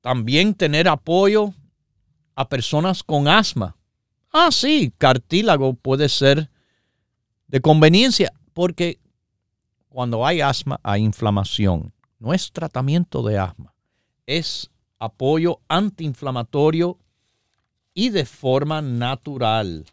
[0.02, 1.54] también tener apoyo
[2.36, 3.78] a personas con asma,
[4.30, 6.52] Ah, sí, cartílago puede ser
[7.48, 9.00] de conveniencia porque
[9.88, 11.94] cuando hay asma hay inflamación.
[12.20, 13.74] No es tratamiento de asma,
[14.26, 17.00] es apoyo antiinflamatorio
[17.94, 19.86] y de forma natural.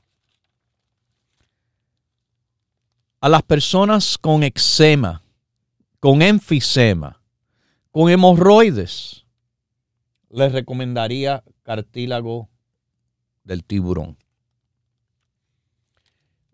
[3.24, 5.22] A las personas con eczema,
[5.98, 7.22] con enfisema,
[7.90, 9.24] con hemorroides,
[10.28, 12.50] les recomendaría cartílago
[13.42, 14.18] del tiburón.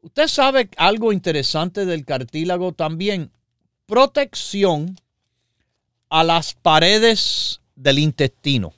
[0.02, 3.32] Usted sabe algo interesante del cartílago también.
[3.86, 4.94] Protección
[6.08, 8.74] a las paredes del intestino.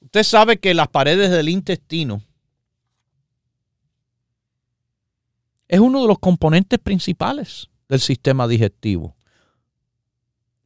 [0.00, 2.24] Usted sabe que las paredes del intestino
[5.70, 9.16] es uno de los componentes principales del sistema digestivo.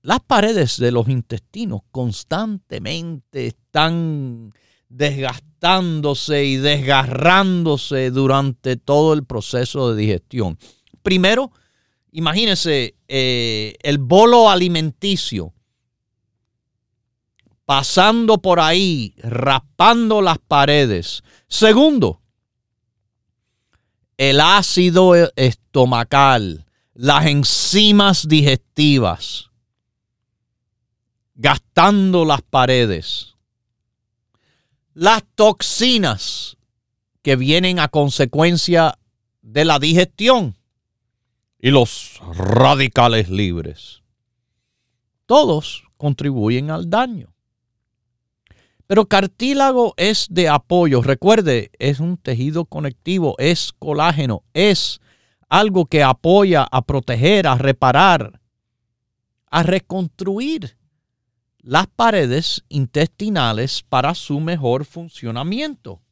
[0.00, 4.52] las paredes de los intestinos constantemente están
[4.88, 10.58] desgastándose y desgarrándose durante todo el proceso de digestión.
[11.02, 11.52] Primero,
[12.10, 15.52] imagínense eh, el bolo alimenticio
[17.66, 21.22] pasando por ahí, raspando las paredes.
[21.48, 22.20] Segundo,
[24.16, 29.50] el ácido estomacal, las enzimas digestivas,
[31.34, 33.34] gastando las paredes.
[34.92, 36.56] Las toxinas
[37.22, 38.96] que vienen a consecuencia
[39.42, 40.56] de la digestión
[41.58, 44.02] y los radicales libres.
[45.26, 47.33] Todos contribuyen al daño.
[48.86, 51.02] Pero cartílago es de apoyo.
[51.02, 55.00] Recuerde, es un tejido conectivo, es colágeno, es
[55.48, 58.40] algo que apoya a proteger, a reparar,
[59.50, 60.76] a reconstruir
[61.58, 66.02] las paredes intestinales para su mejor funcionamiento.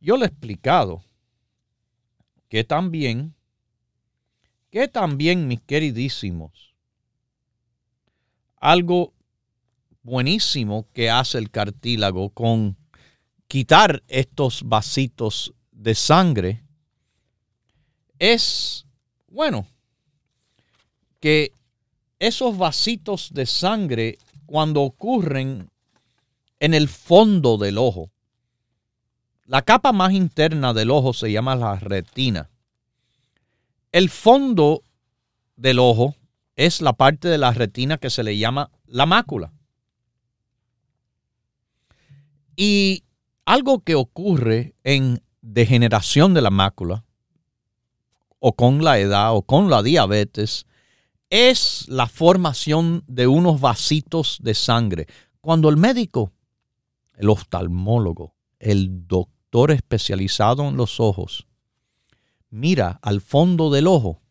[0.00, 1.04] Yo le he explicado
[2.48, 3.36] que también,
[4.70, 6.71] que también, mis queridísimos,
[8.62, 9.12] algo
[10.04, 12.76] buenísimo que hace el cartílago con
[13.48, 16.62] quitar estos vasitos de sangre
[18.20, 18.86] es,
[19.26, 19.66] bueno,
[21.18, 21.52] que
[22.20, 25.68] esos vasitos de sangre cuando ocurren
[26.60, 28.10] en el fondo del ojo,
[29.46, 32.48] la capa más interna del ojo se llama la retina.
[33.90, 34.84] El fondo
[35.56, 36.14] del ojo
[36.56, 39.52] es la parte de la retina que se le llama la mácula.
[42.56, 43.04] Y
[43.44, 47.04] algo que ocurre en degeneración de la mácula,
[48.38, 50.66] o con la edad, o con la diabetes,
[51.30, 55.06] es la formación de unos vasitos de sangre.
[55.40, 56.32] Cuando el médico,
[57.14, 61.46] el oftalmólogo, el doctor especializado en los ojos,
[62.50, 64.21] mira al fondo del ojo,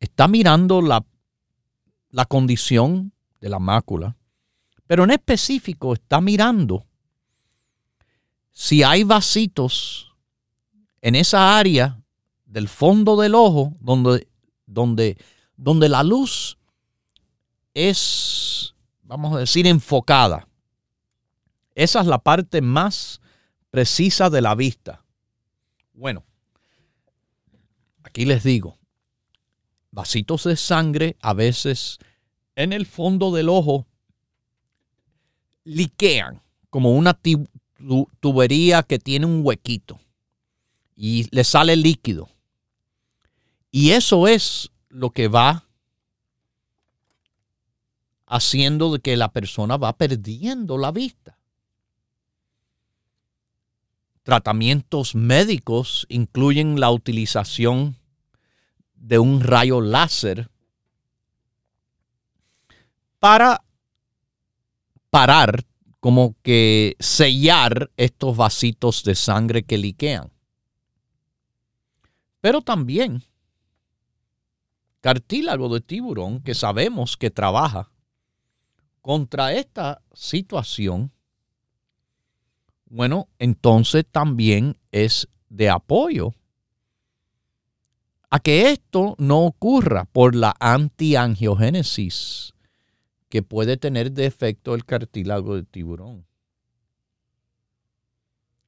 [0.00, 1.04] está mirando la,
[2.10, 4.16] la condición de la mácula,
[4.86, 6.86] pero en específico está mirando
[8.52, 10.14] si hay vasitos
[11.00, 12.00] en esa área
[12.46, 14.28] del fondo del ojo donde,
[14.64, 15.18] donde,
[15.56, 16.58] donde la luz
[17.74, 20.48] es, vamos a decir, enfocada.
[21.74, 23.20] Esa es la parte más
[23.70, 25.04] precisa de la vista.
[25.92, 26.24] Bueno,
[28.02, 28.78] aquí les digo,
[29.96, 31.98] vasitos de sangre a veces
[32.54, 33.86] en el fondo del ojo
[35.64, 37.18] liquean como una
[38.20, 39.98] tubería que tiene un huequito
[40.94, 42.28] y le sale líquido.
[43.70, 45.64] Y eso es lo que va
[48.26, 51.38] haciendo de que la persona va perdiendo la vista.
[54.24, 57.96] Tratamientos médicos incluyen la utilización
[58.96, 60.50] de un rayo láser
[63.18, 63.62] para
[65.10, 65.64] parar,
[66.00, 70.30] como que sellar estos vasitos de sangre que liquean.
[72.40, 73.24] Pero también
[75.00, 77.90] cartílago de tiburón que sabemos que trabaja
[79.00, 81.12] contra esta situación,
[82.86, 86.34] bueno, entonces también es de apoyo
[88.36, 92.52] a que esto no ocurra por la antiangiogénesis
[93.30, 96.26] que puede tener de efecto el cartílago de tiburón.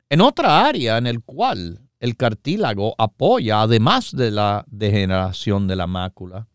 [0.09, 5.87] En otra área en el cual el cartílago apoya, además de la degeneración de la
[5.87, 6.49] mácula,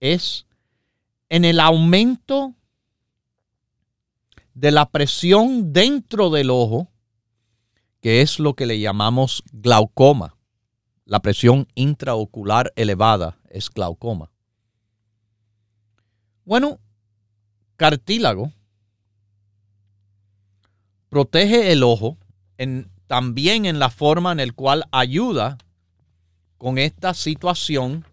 [0.00, 0.44] es
[1.28, 2.56] en el aumento
[4.54, 6.90] de la presión dentro del ojo,
[8.00, 10.37] que es lo que le llamamos glaucoma.
[11.08, 14.30] La presión intraocular elevada es glaucoma.
[16.44, 16.78] Bueno,
[17.78, 18.52] cartílago
[21.08, 22.18] protege el ojo
[23.06, 25.56] también en la forma en la cual ayuda
[26.58, 28.04] con esta situación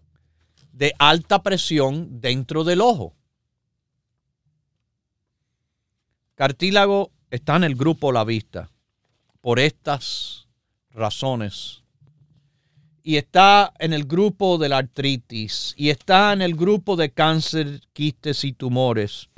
[0.72, 3.12] de alta presión dentro del ojo.
[6.34, 8.70] Cartílago está en el grupo La Vista
[9.42, 10.48] por estas
[10.92, 11.82] razones
[13.06, 17.80] y está en el grupo de la artritis, y está en el grupo de cáncer,
[17.92, 19.28] quistes y tumores,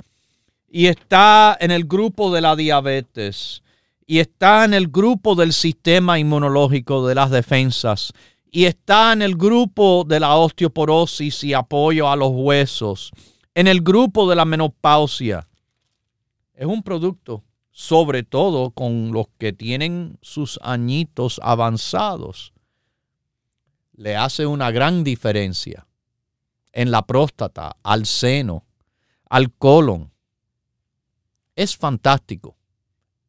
[0.67, 3.61] y está en el grupo de la diabetes,
[4.07, 8.11] y está en el grupo del sistema inmunológico de las defensas,
[8.49, 13.11] y está en el grupo de la osteoporosis y apoyo a los huesos,
[13.53, 15.47] en el grupo de la menopausia.
[16.55, 22.51] Es un producto, sobre todo con los que tienen sus añitos avanzados.
[23.99, 25.85] Le hace una gran diferencia
[26.71, 28.65] en la próstata, al seno,
[29.29, 30.09] al colon.
[31.53, 32.55] Es fantástico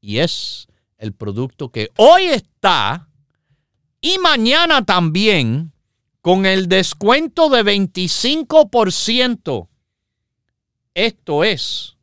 [0.00, 3.08] y es el producto que hoy está
[4.00, 5.72] y mañana también
[6.20, 9.68] con el descuento de 25%.
[10.94, 11.96] Esto es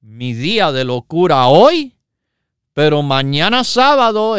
[0.00, 1.98] mi día de locura hoy,
[2.72, 4.38] pero mañana sábado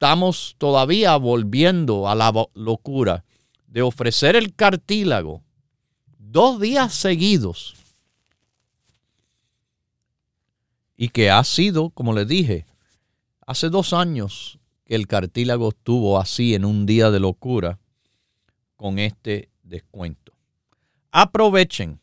[0.00, 3.22] estamos todavía volviendo a la locura
[3.66, 5.42] de ofrecer el cartílago
[6.16, 7.74] dos días seguidos
[10.96, 12.64] y que ha sido, como les dije,
[13.46, 17.78] hace dos años que el cartílago estuvo así en un día de locura
[18.76, 20.32] con este descuento.
[21.10, 22.00] Aprovechen,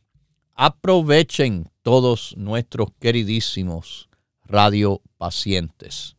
[0.54, 4.08] aprovechen todos nuestros queridísimos
[4.46, 6.17] radiopacientes.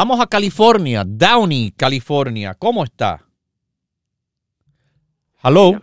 [0.00, 2.54] Vamos a California, Downey, California.
[2.54, 3.22] ¿Cómo está?
[5.44, 5.78] Hello.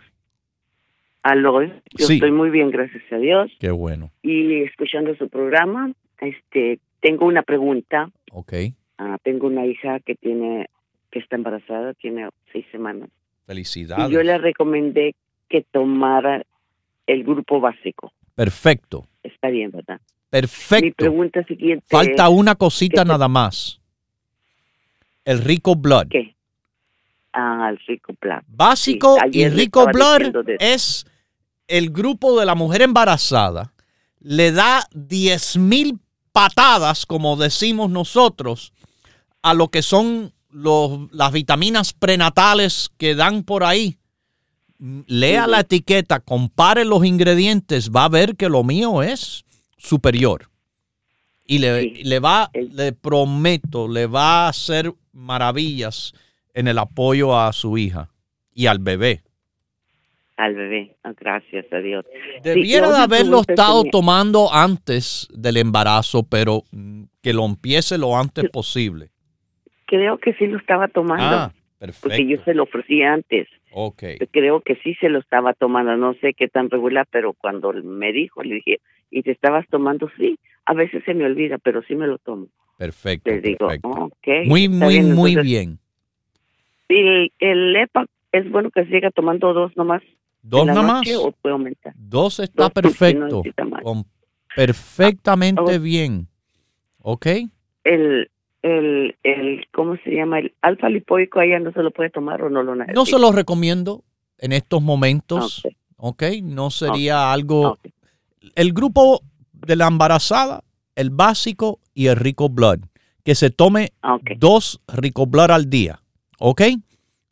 [1.22, 3.52] Aló, yo estoy muy bien, gracias a Dios.
[3.60, 4.10] Qué bueno.
[4.24, 8.10] Y escuchando su programa, este, tengo una pregunta.
[8.32, 8.54] Ok.
[8.98, 10.66] Ah, tengo una hija que tiene,
[11.12, 13.12] que está embarazada, tiene seis semanas.
[13.46, 14.10] Felicidades.
[14.10, 15.14] Y yo le recomendé
[15.48, 16.42] que tomara
[17.06, 18.12] el grupo básico.
[18.34, 19.08] Perfecto.
[19.22, 20.02] Está bien, ¿verdad?
[20.32, 20.86] Perfecto.
[20.86, 21.86] Mi pregunta siguiente.
[21.88, 23.77] Falta una cosita nada más.
[25.28, 26.08] El Rico Blood.
[26.10, 26.36] ¿Qué?
[27.34, 28.44] Ah, el Rico Blood.
[28.48, 31.06] Básico y Rico Blood es
[31.68, 33.74] el grupo de la mujer embarazada
[34.28, 36.00] le da 10 mil
[36.32, 38.74] patadas, como decimos nosotros,
[39.42, 43.98] a lo que son los, las vitaminas prenatales que dan por ahí.
[44.80, 49.46] Lea la etiqueta, compare los ingredientes, va a ver que lo mío es
[49.78, 50.50] superior.
[51.46, 56.14] Y le, le va, le prometo, le va a hacer maravillas
[56.54, 58.10] en el apoyo a su hija
[58.54, 59.24] y al bebé
[60.38, 60.96] al bebé.
[61.04, 62.06] Ah, gracias a Dios.
[62.44, 68.50] Debiera de haberlo estado tomando antes del embarazo, pero mm, que lo empiece lo antes
[68.50, 69.10] posible.
[69.86, 71.26] Creo que sí lo estaba tomando.
[71.26, 72.10] Ah, perfecto.
[72.10, 73.48] Porque yo se lo ofrecí antes.
[73.72, 74.04] Ok.
[74.32, 75.98] Creo que sí se lo estaba tomando.
[75.98, 80.10] No sé qué tan regular, pero cuando me dijo, le dije, ¿y te estabas tomando?
[80.18, 80.38] Sí.
[80.68, 82.48] A veces se me olvida, pero sí me lo tomo.
[82.78, 83.32] Perfecto.
[83.32, 83.70] Le digo,
[84.46, 85.80] Muy, muy, muy bien.
[86.90, 90.04] Y el EPA es bueno que siga tomando dos nomás.
[90.42, 91.08] ¿Dos nada más?
[91.96, 93.44] Dos está perfecto.
[94.56, 96.28] perfectamente ah, bien.
[97.00, 97.28] ¿Ok?
[97.86, 98.30] El,
[98.62, 100.40] el, el, ¿cómo se llama?
[100.40, 103.00] El alfa lipoico allá no se lo puede tomar o no lo necesita.
[103.00, 104.04] No se lo recomiendo
[104.38, 105.64] en estos momentos.
[105.96, 106.24] Ok.
[106.44, 107.80] No sería algo.
[108.56, 109.22] El grupo
[109.66, 110.64] de la embarazada,
[110.96, 112.80] el básico y el rico blood.
[113.24, 113.94] Que se tome
[114.38, 116.02] dos rico blood al día.
[116.40, 116.62] ¿Ok?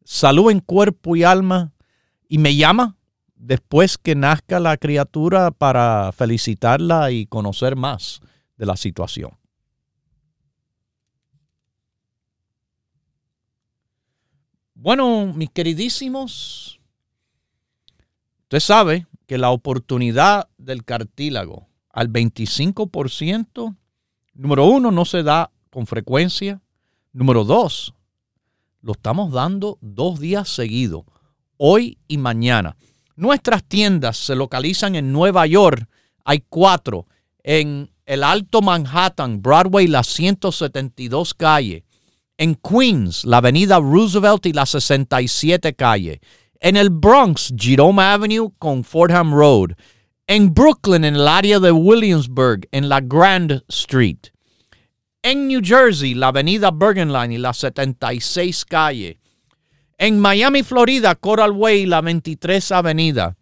[0.04, 1.72] Salud en cuerpo y alma.
[2.28, 2.98] Y me llama
[3.36, 8.20] después que nazca la criatura para felicitarla y conocer más
[8.58, 9.32] de la situación.
[14.74, 16.80] Bueno, mis queridísimos,
[18.44, 23.74] usted sabe que la oportunidad del cartílago al 25%,
[24.34, 26.62] número uno, no se da con frecuencia.
[27.14, 27.94] Número dos,
[28.82, 31.06] lo estamos dando dos días seguidos,
[31.56, 32.76] hoy y mañana.
[33.16, 35.88] Nuestras tiendas se localizan en Nueva York.
[36.26, 37.08] Hay cuatro.
[37.44, 41.86] En el Alto Manhattan, Broadway, la 172 calle.
[42.38, 46.20] En Queens, la avenida Roosevelt y la 67 calle.
[46.60, 49.78] En el Bronx, Jerome Avenue con Fordham Road.
[50.28, 54.32] En Brooklyn, en el área de Williamsburg, en la Grand Street.
[55.22, 59.20] En New Jersey, la avenida Bergen Line y la 76 calle.
[59.98, 63.38] En Miami, Florida, Coral Way, la 23 Avenida.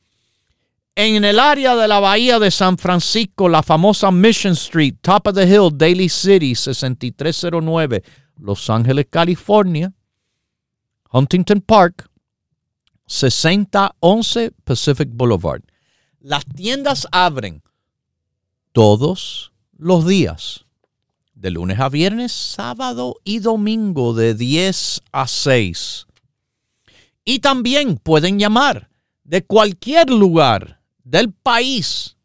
[0.95, 5.35] En el área de la bahía de San Francisco, la famosa Mission Street, Top of
[5.35, 8.03] the Hill, Daly City, 6309,
[8.39, 9.91] Los Ángeles, California.
[11.13, 12.09] Huntington Park,
[13.07, 15.61] 6011 Pacific Boulevard.
[16.23, 17.61] Las tiendas abren
[18.71, 20.65] todos los días,
[21.35, 26.07] de lunes a viernes, sábado y domingo, de 10 a 6.
[27.25, 28.89] Y también pueden llamar
[29.25, 32.15] de cualquier lugar del país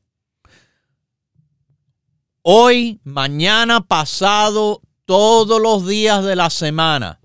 [2.42, 7.20] Hoy, mañana, pasado, todos los días de la semana.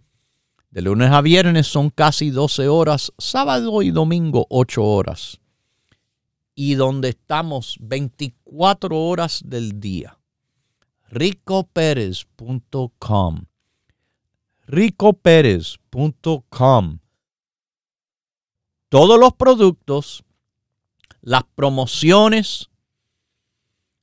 [0.71, 5.41] De lunes a viernes son casi 12 horas, sábado y domingo 8 horas.
[6.55, 10.21] Y donde estamos 24 horas del día.
[11.11, 13.48] ricoperez.com
[14.69, 17.01] ricoperez.com
[18.91, 20.23] Todos los productos,
[21.23, 22.69] las promociones,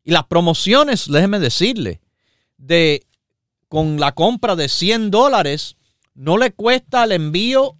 [0.03, 2.01] y las promociones, déjeme decirle,
[2.57, 3.05] de
[3.69, 5.75] con la compra de 100 dólares,
[6.13, 7.77] no le cuesta el envío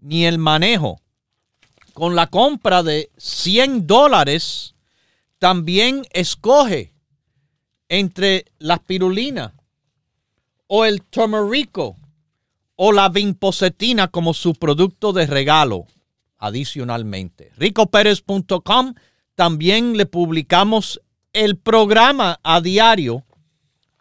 [0.00, 1.00] ni el manejo.
[1.92, 4.74] Con la compra de 100 dólares,
[5.38, 6.94] también escoge
[7.88, 9.54] entre la spirulina
[10.66, 11.98] o el turmerico
[12.84, 15.86] o la vinpocetina como su producto de regalo
[16.38, 17.52] adicionalmente.
[17.56, 18.94] ricoperez.com
[19.36, 21.00] también le publicamos
[21.32, 23.22] el programa a diario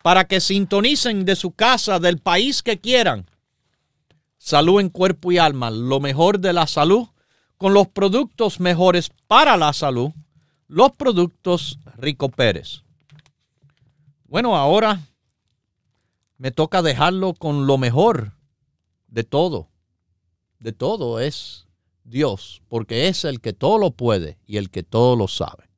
[0.01, 3.29] para que sintonicen de su casa, del país que quieran.
[4.39, 7.07] Salud en cuerpo y alma, lo mejor de la salud,
[7.57, 10.09] con los productos mejores para la salud,
[10.67, 12.81] los productos Rico Pérez.
[14.25, 15.01] Bueno, ahora
[16.39, 18.40] me toca dejarlo con lo mejor
[19.11, 19.69] de todo.
[20.59, 21.67] De todo es
[22.03, 25.69] Dios, porque es el que todo lo puede y el que todo lo sabe.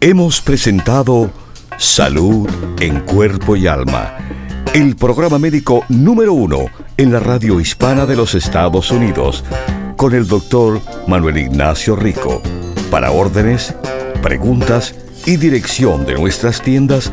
[0.00, 1.30] Hemos presentado
[1.78, 2.48] Salud
[2.80, 4.16] en Cuerpo y Alma,
[4.74, 6.66] el programa médico número uno
[6.96, 9.44] en la radio hispana de los Estados Unidos,
[9.96, 12.42] con el doctor Manuel Ignacio Rico.
[12.90, 13.74] Para órdenes,
[14.22, 14.94] preguntas
[15.26, 17.12] y dirección de nuestras tiendas,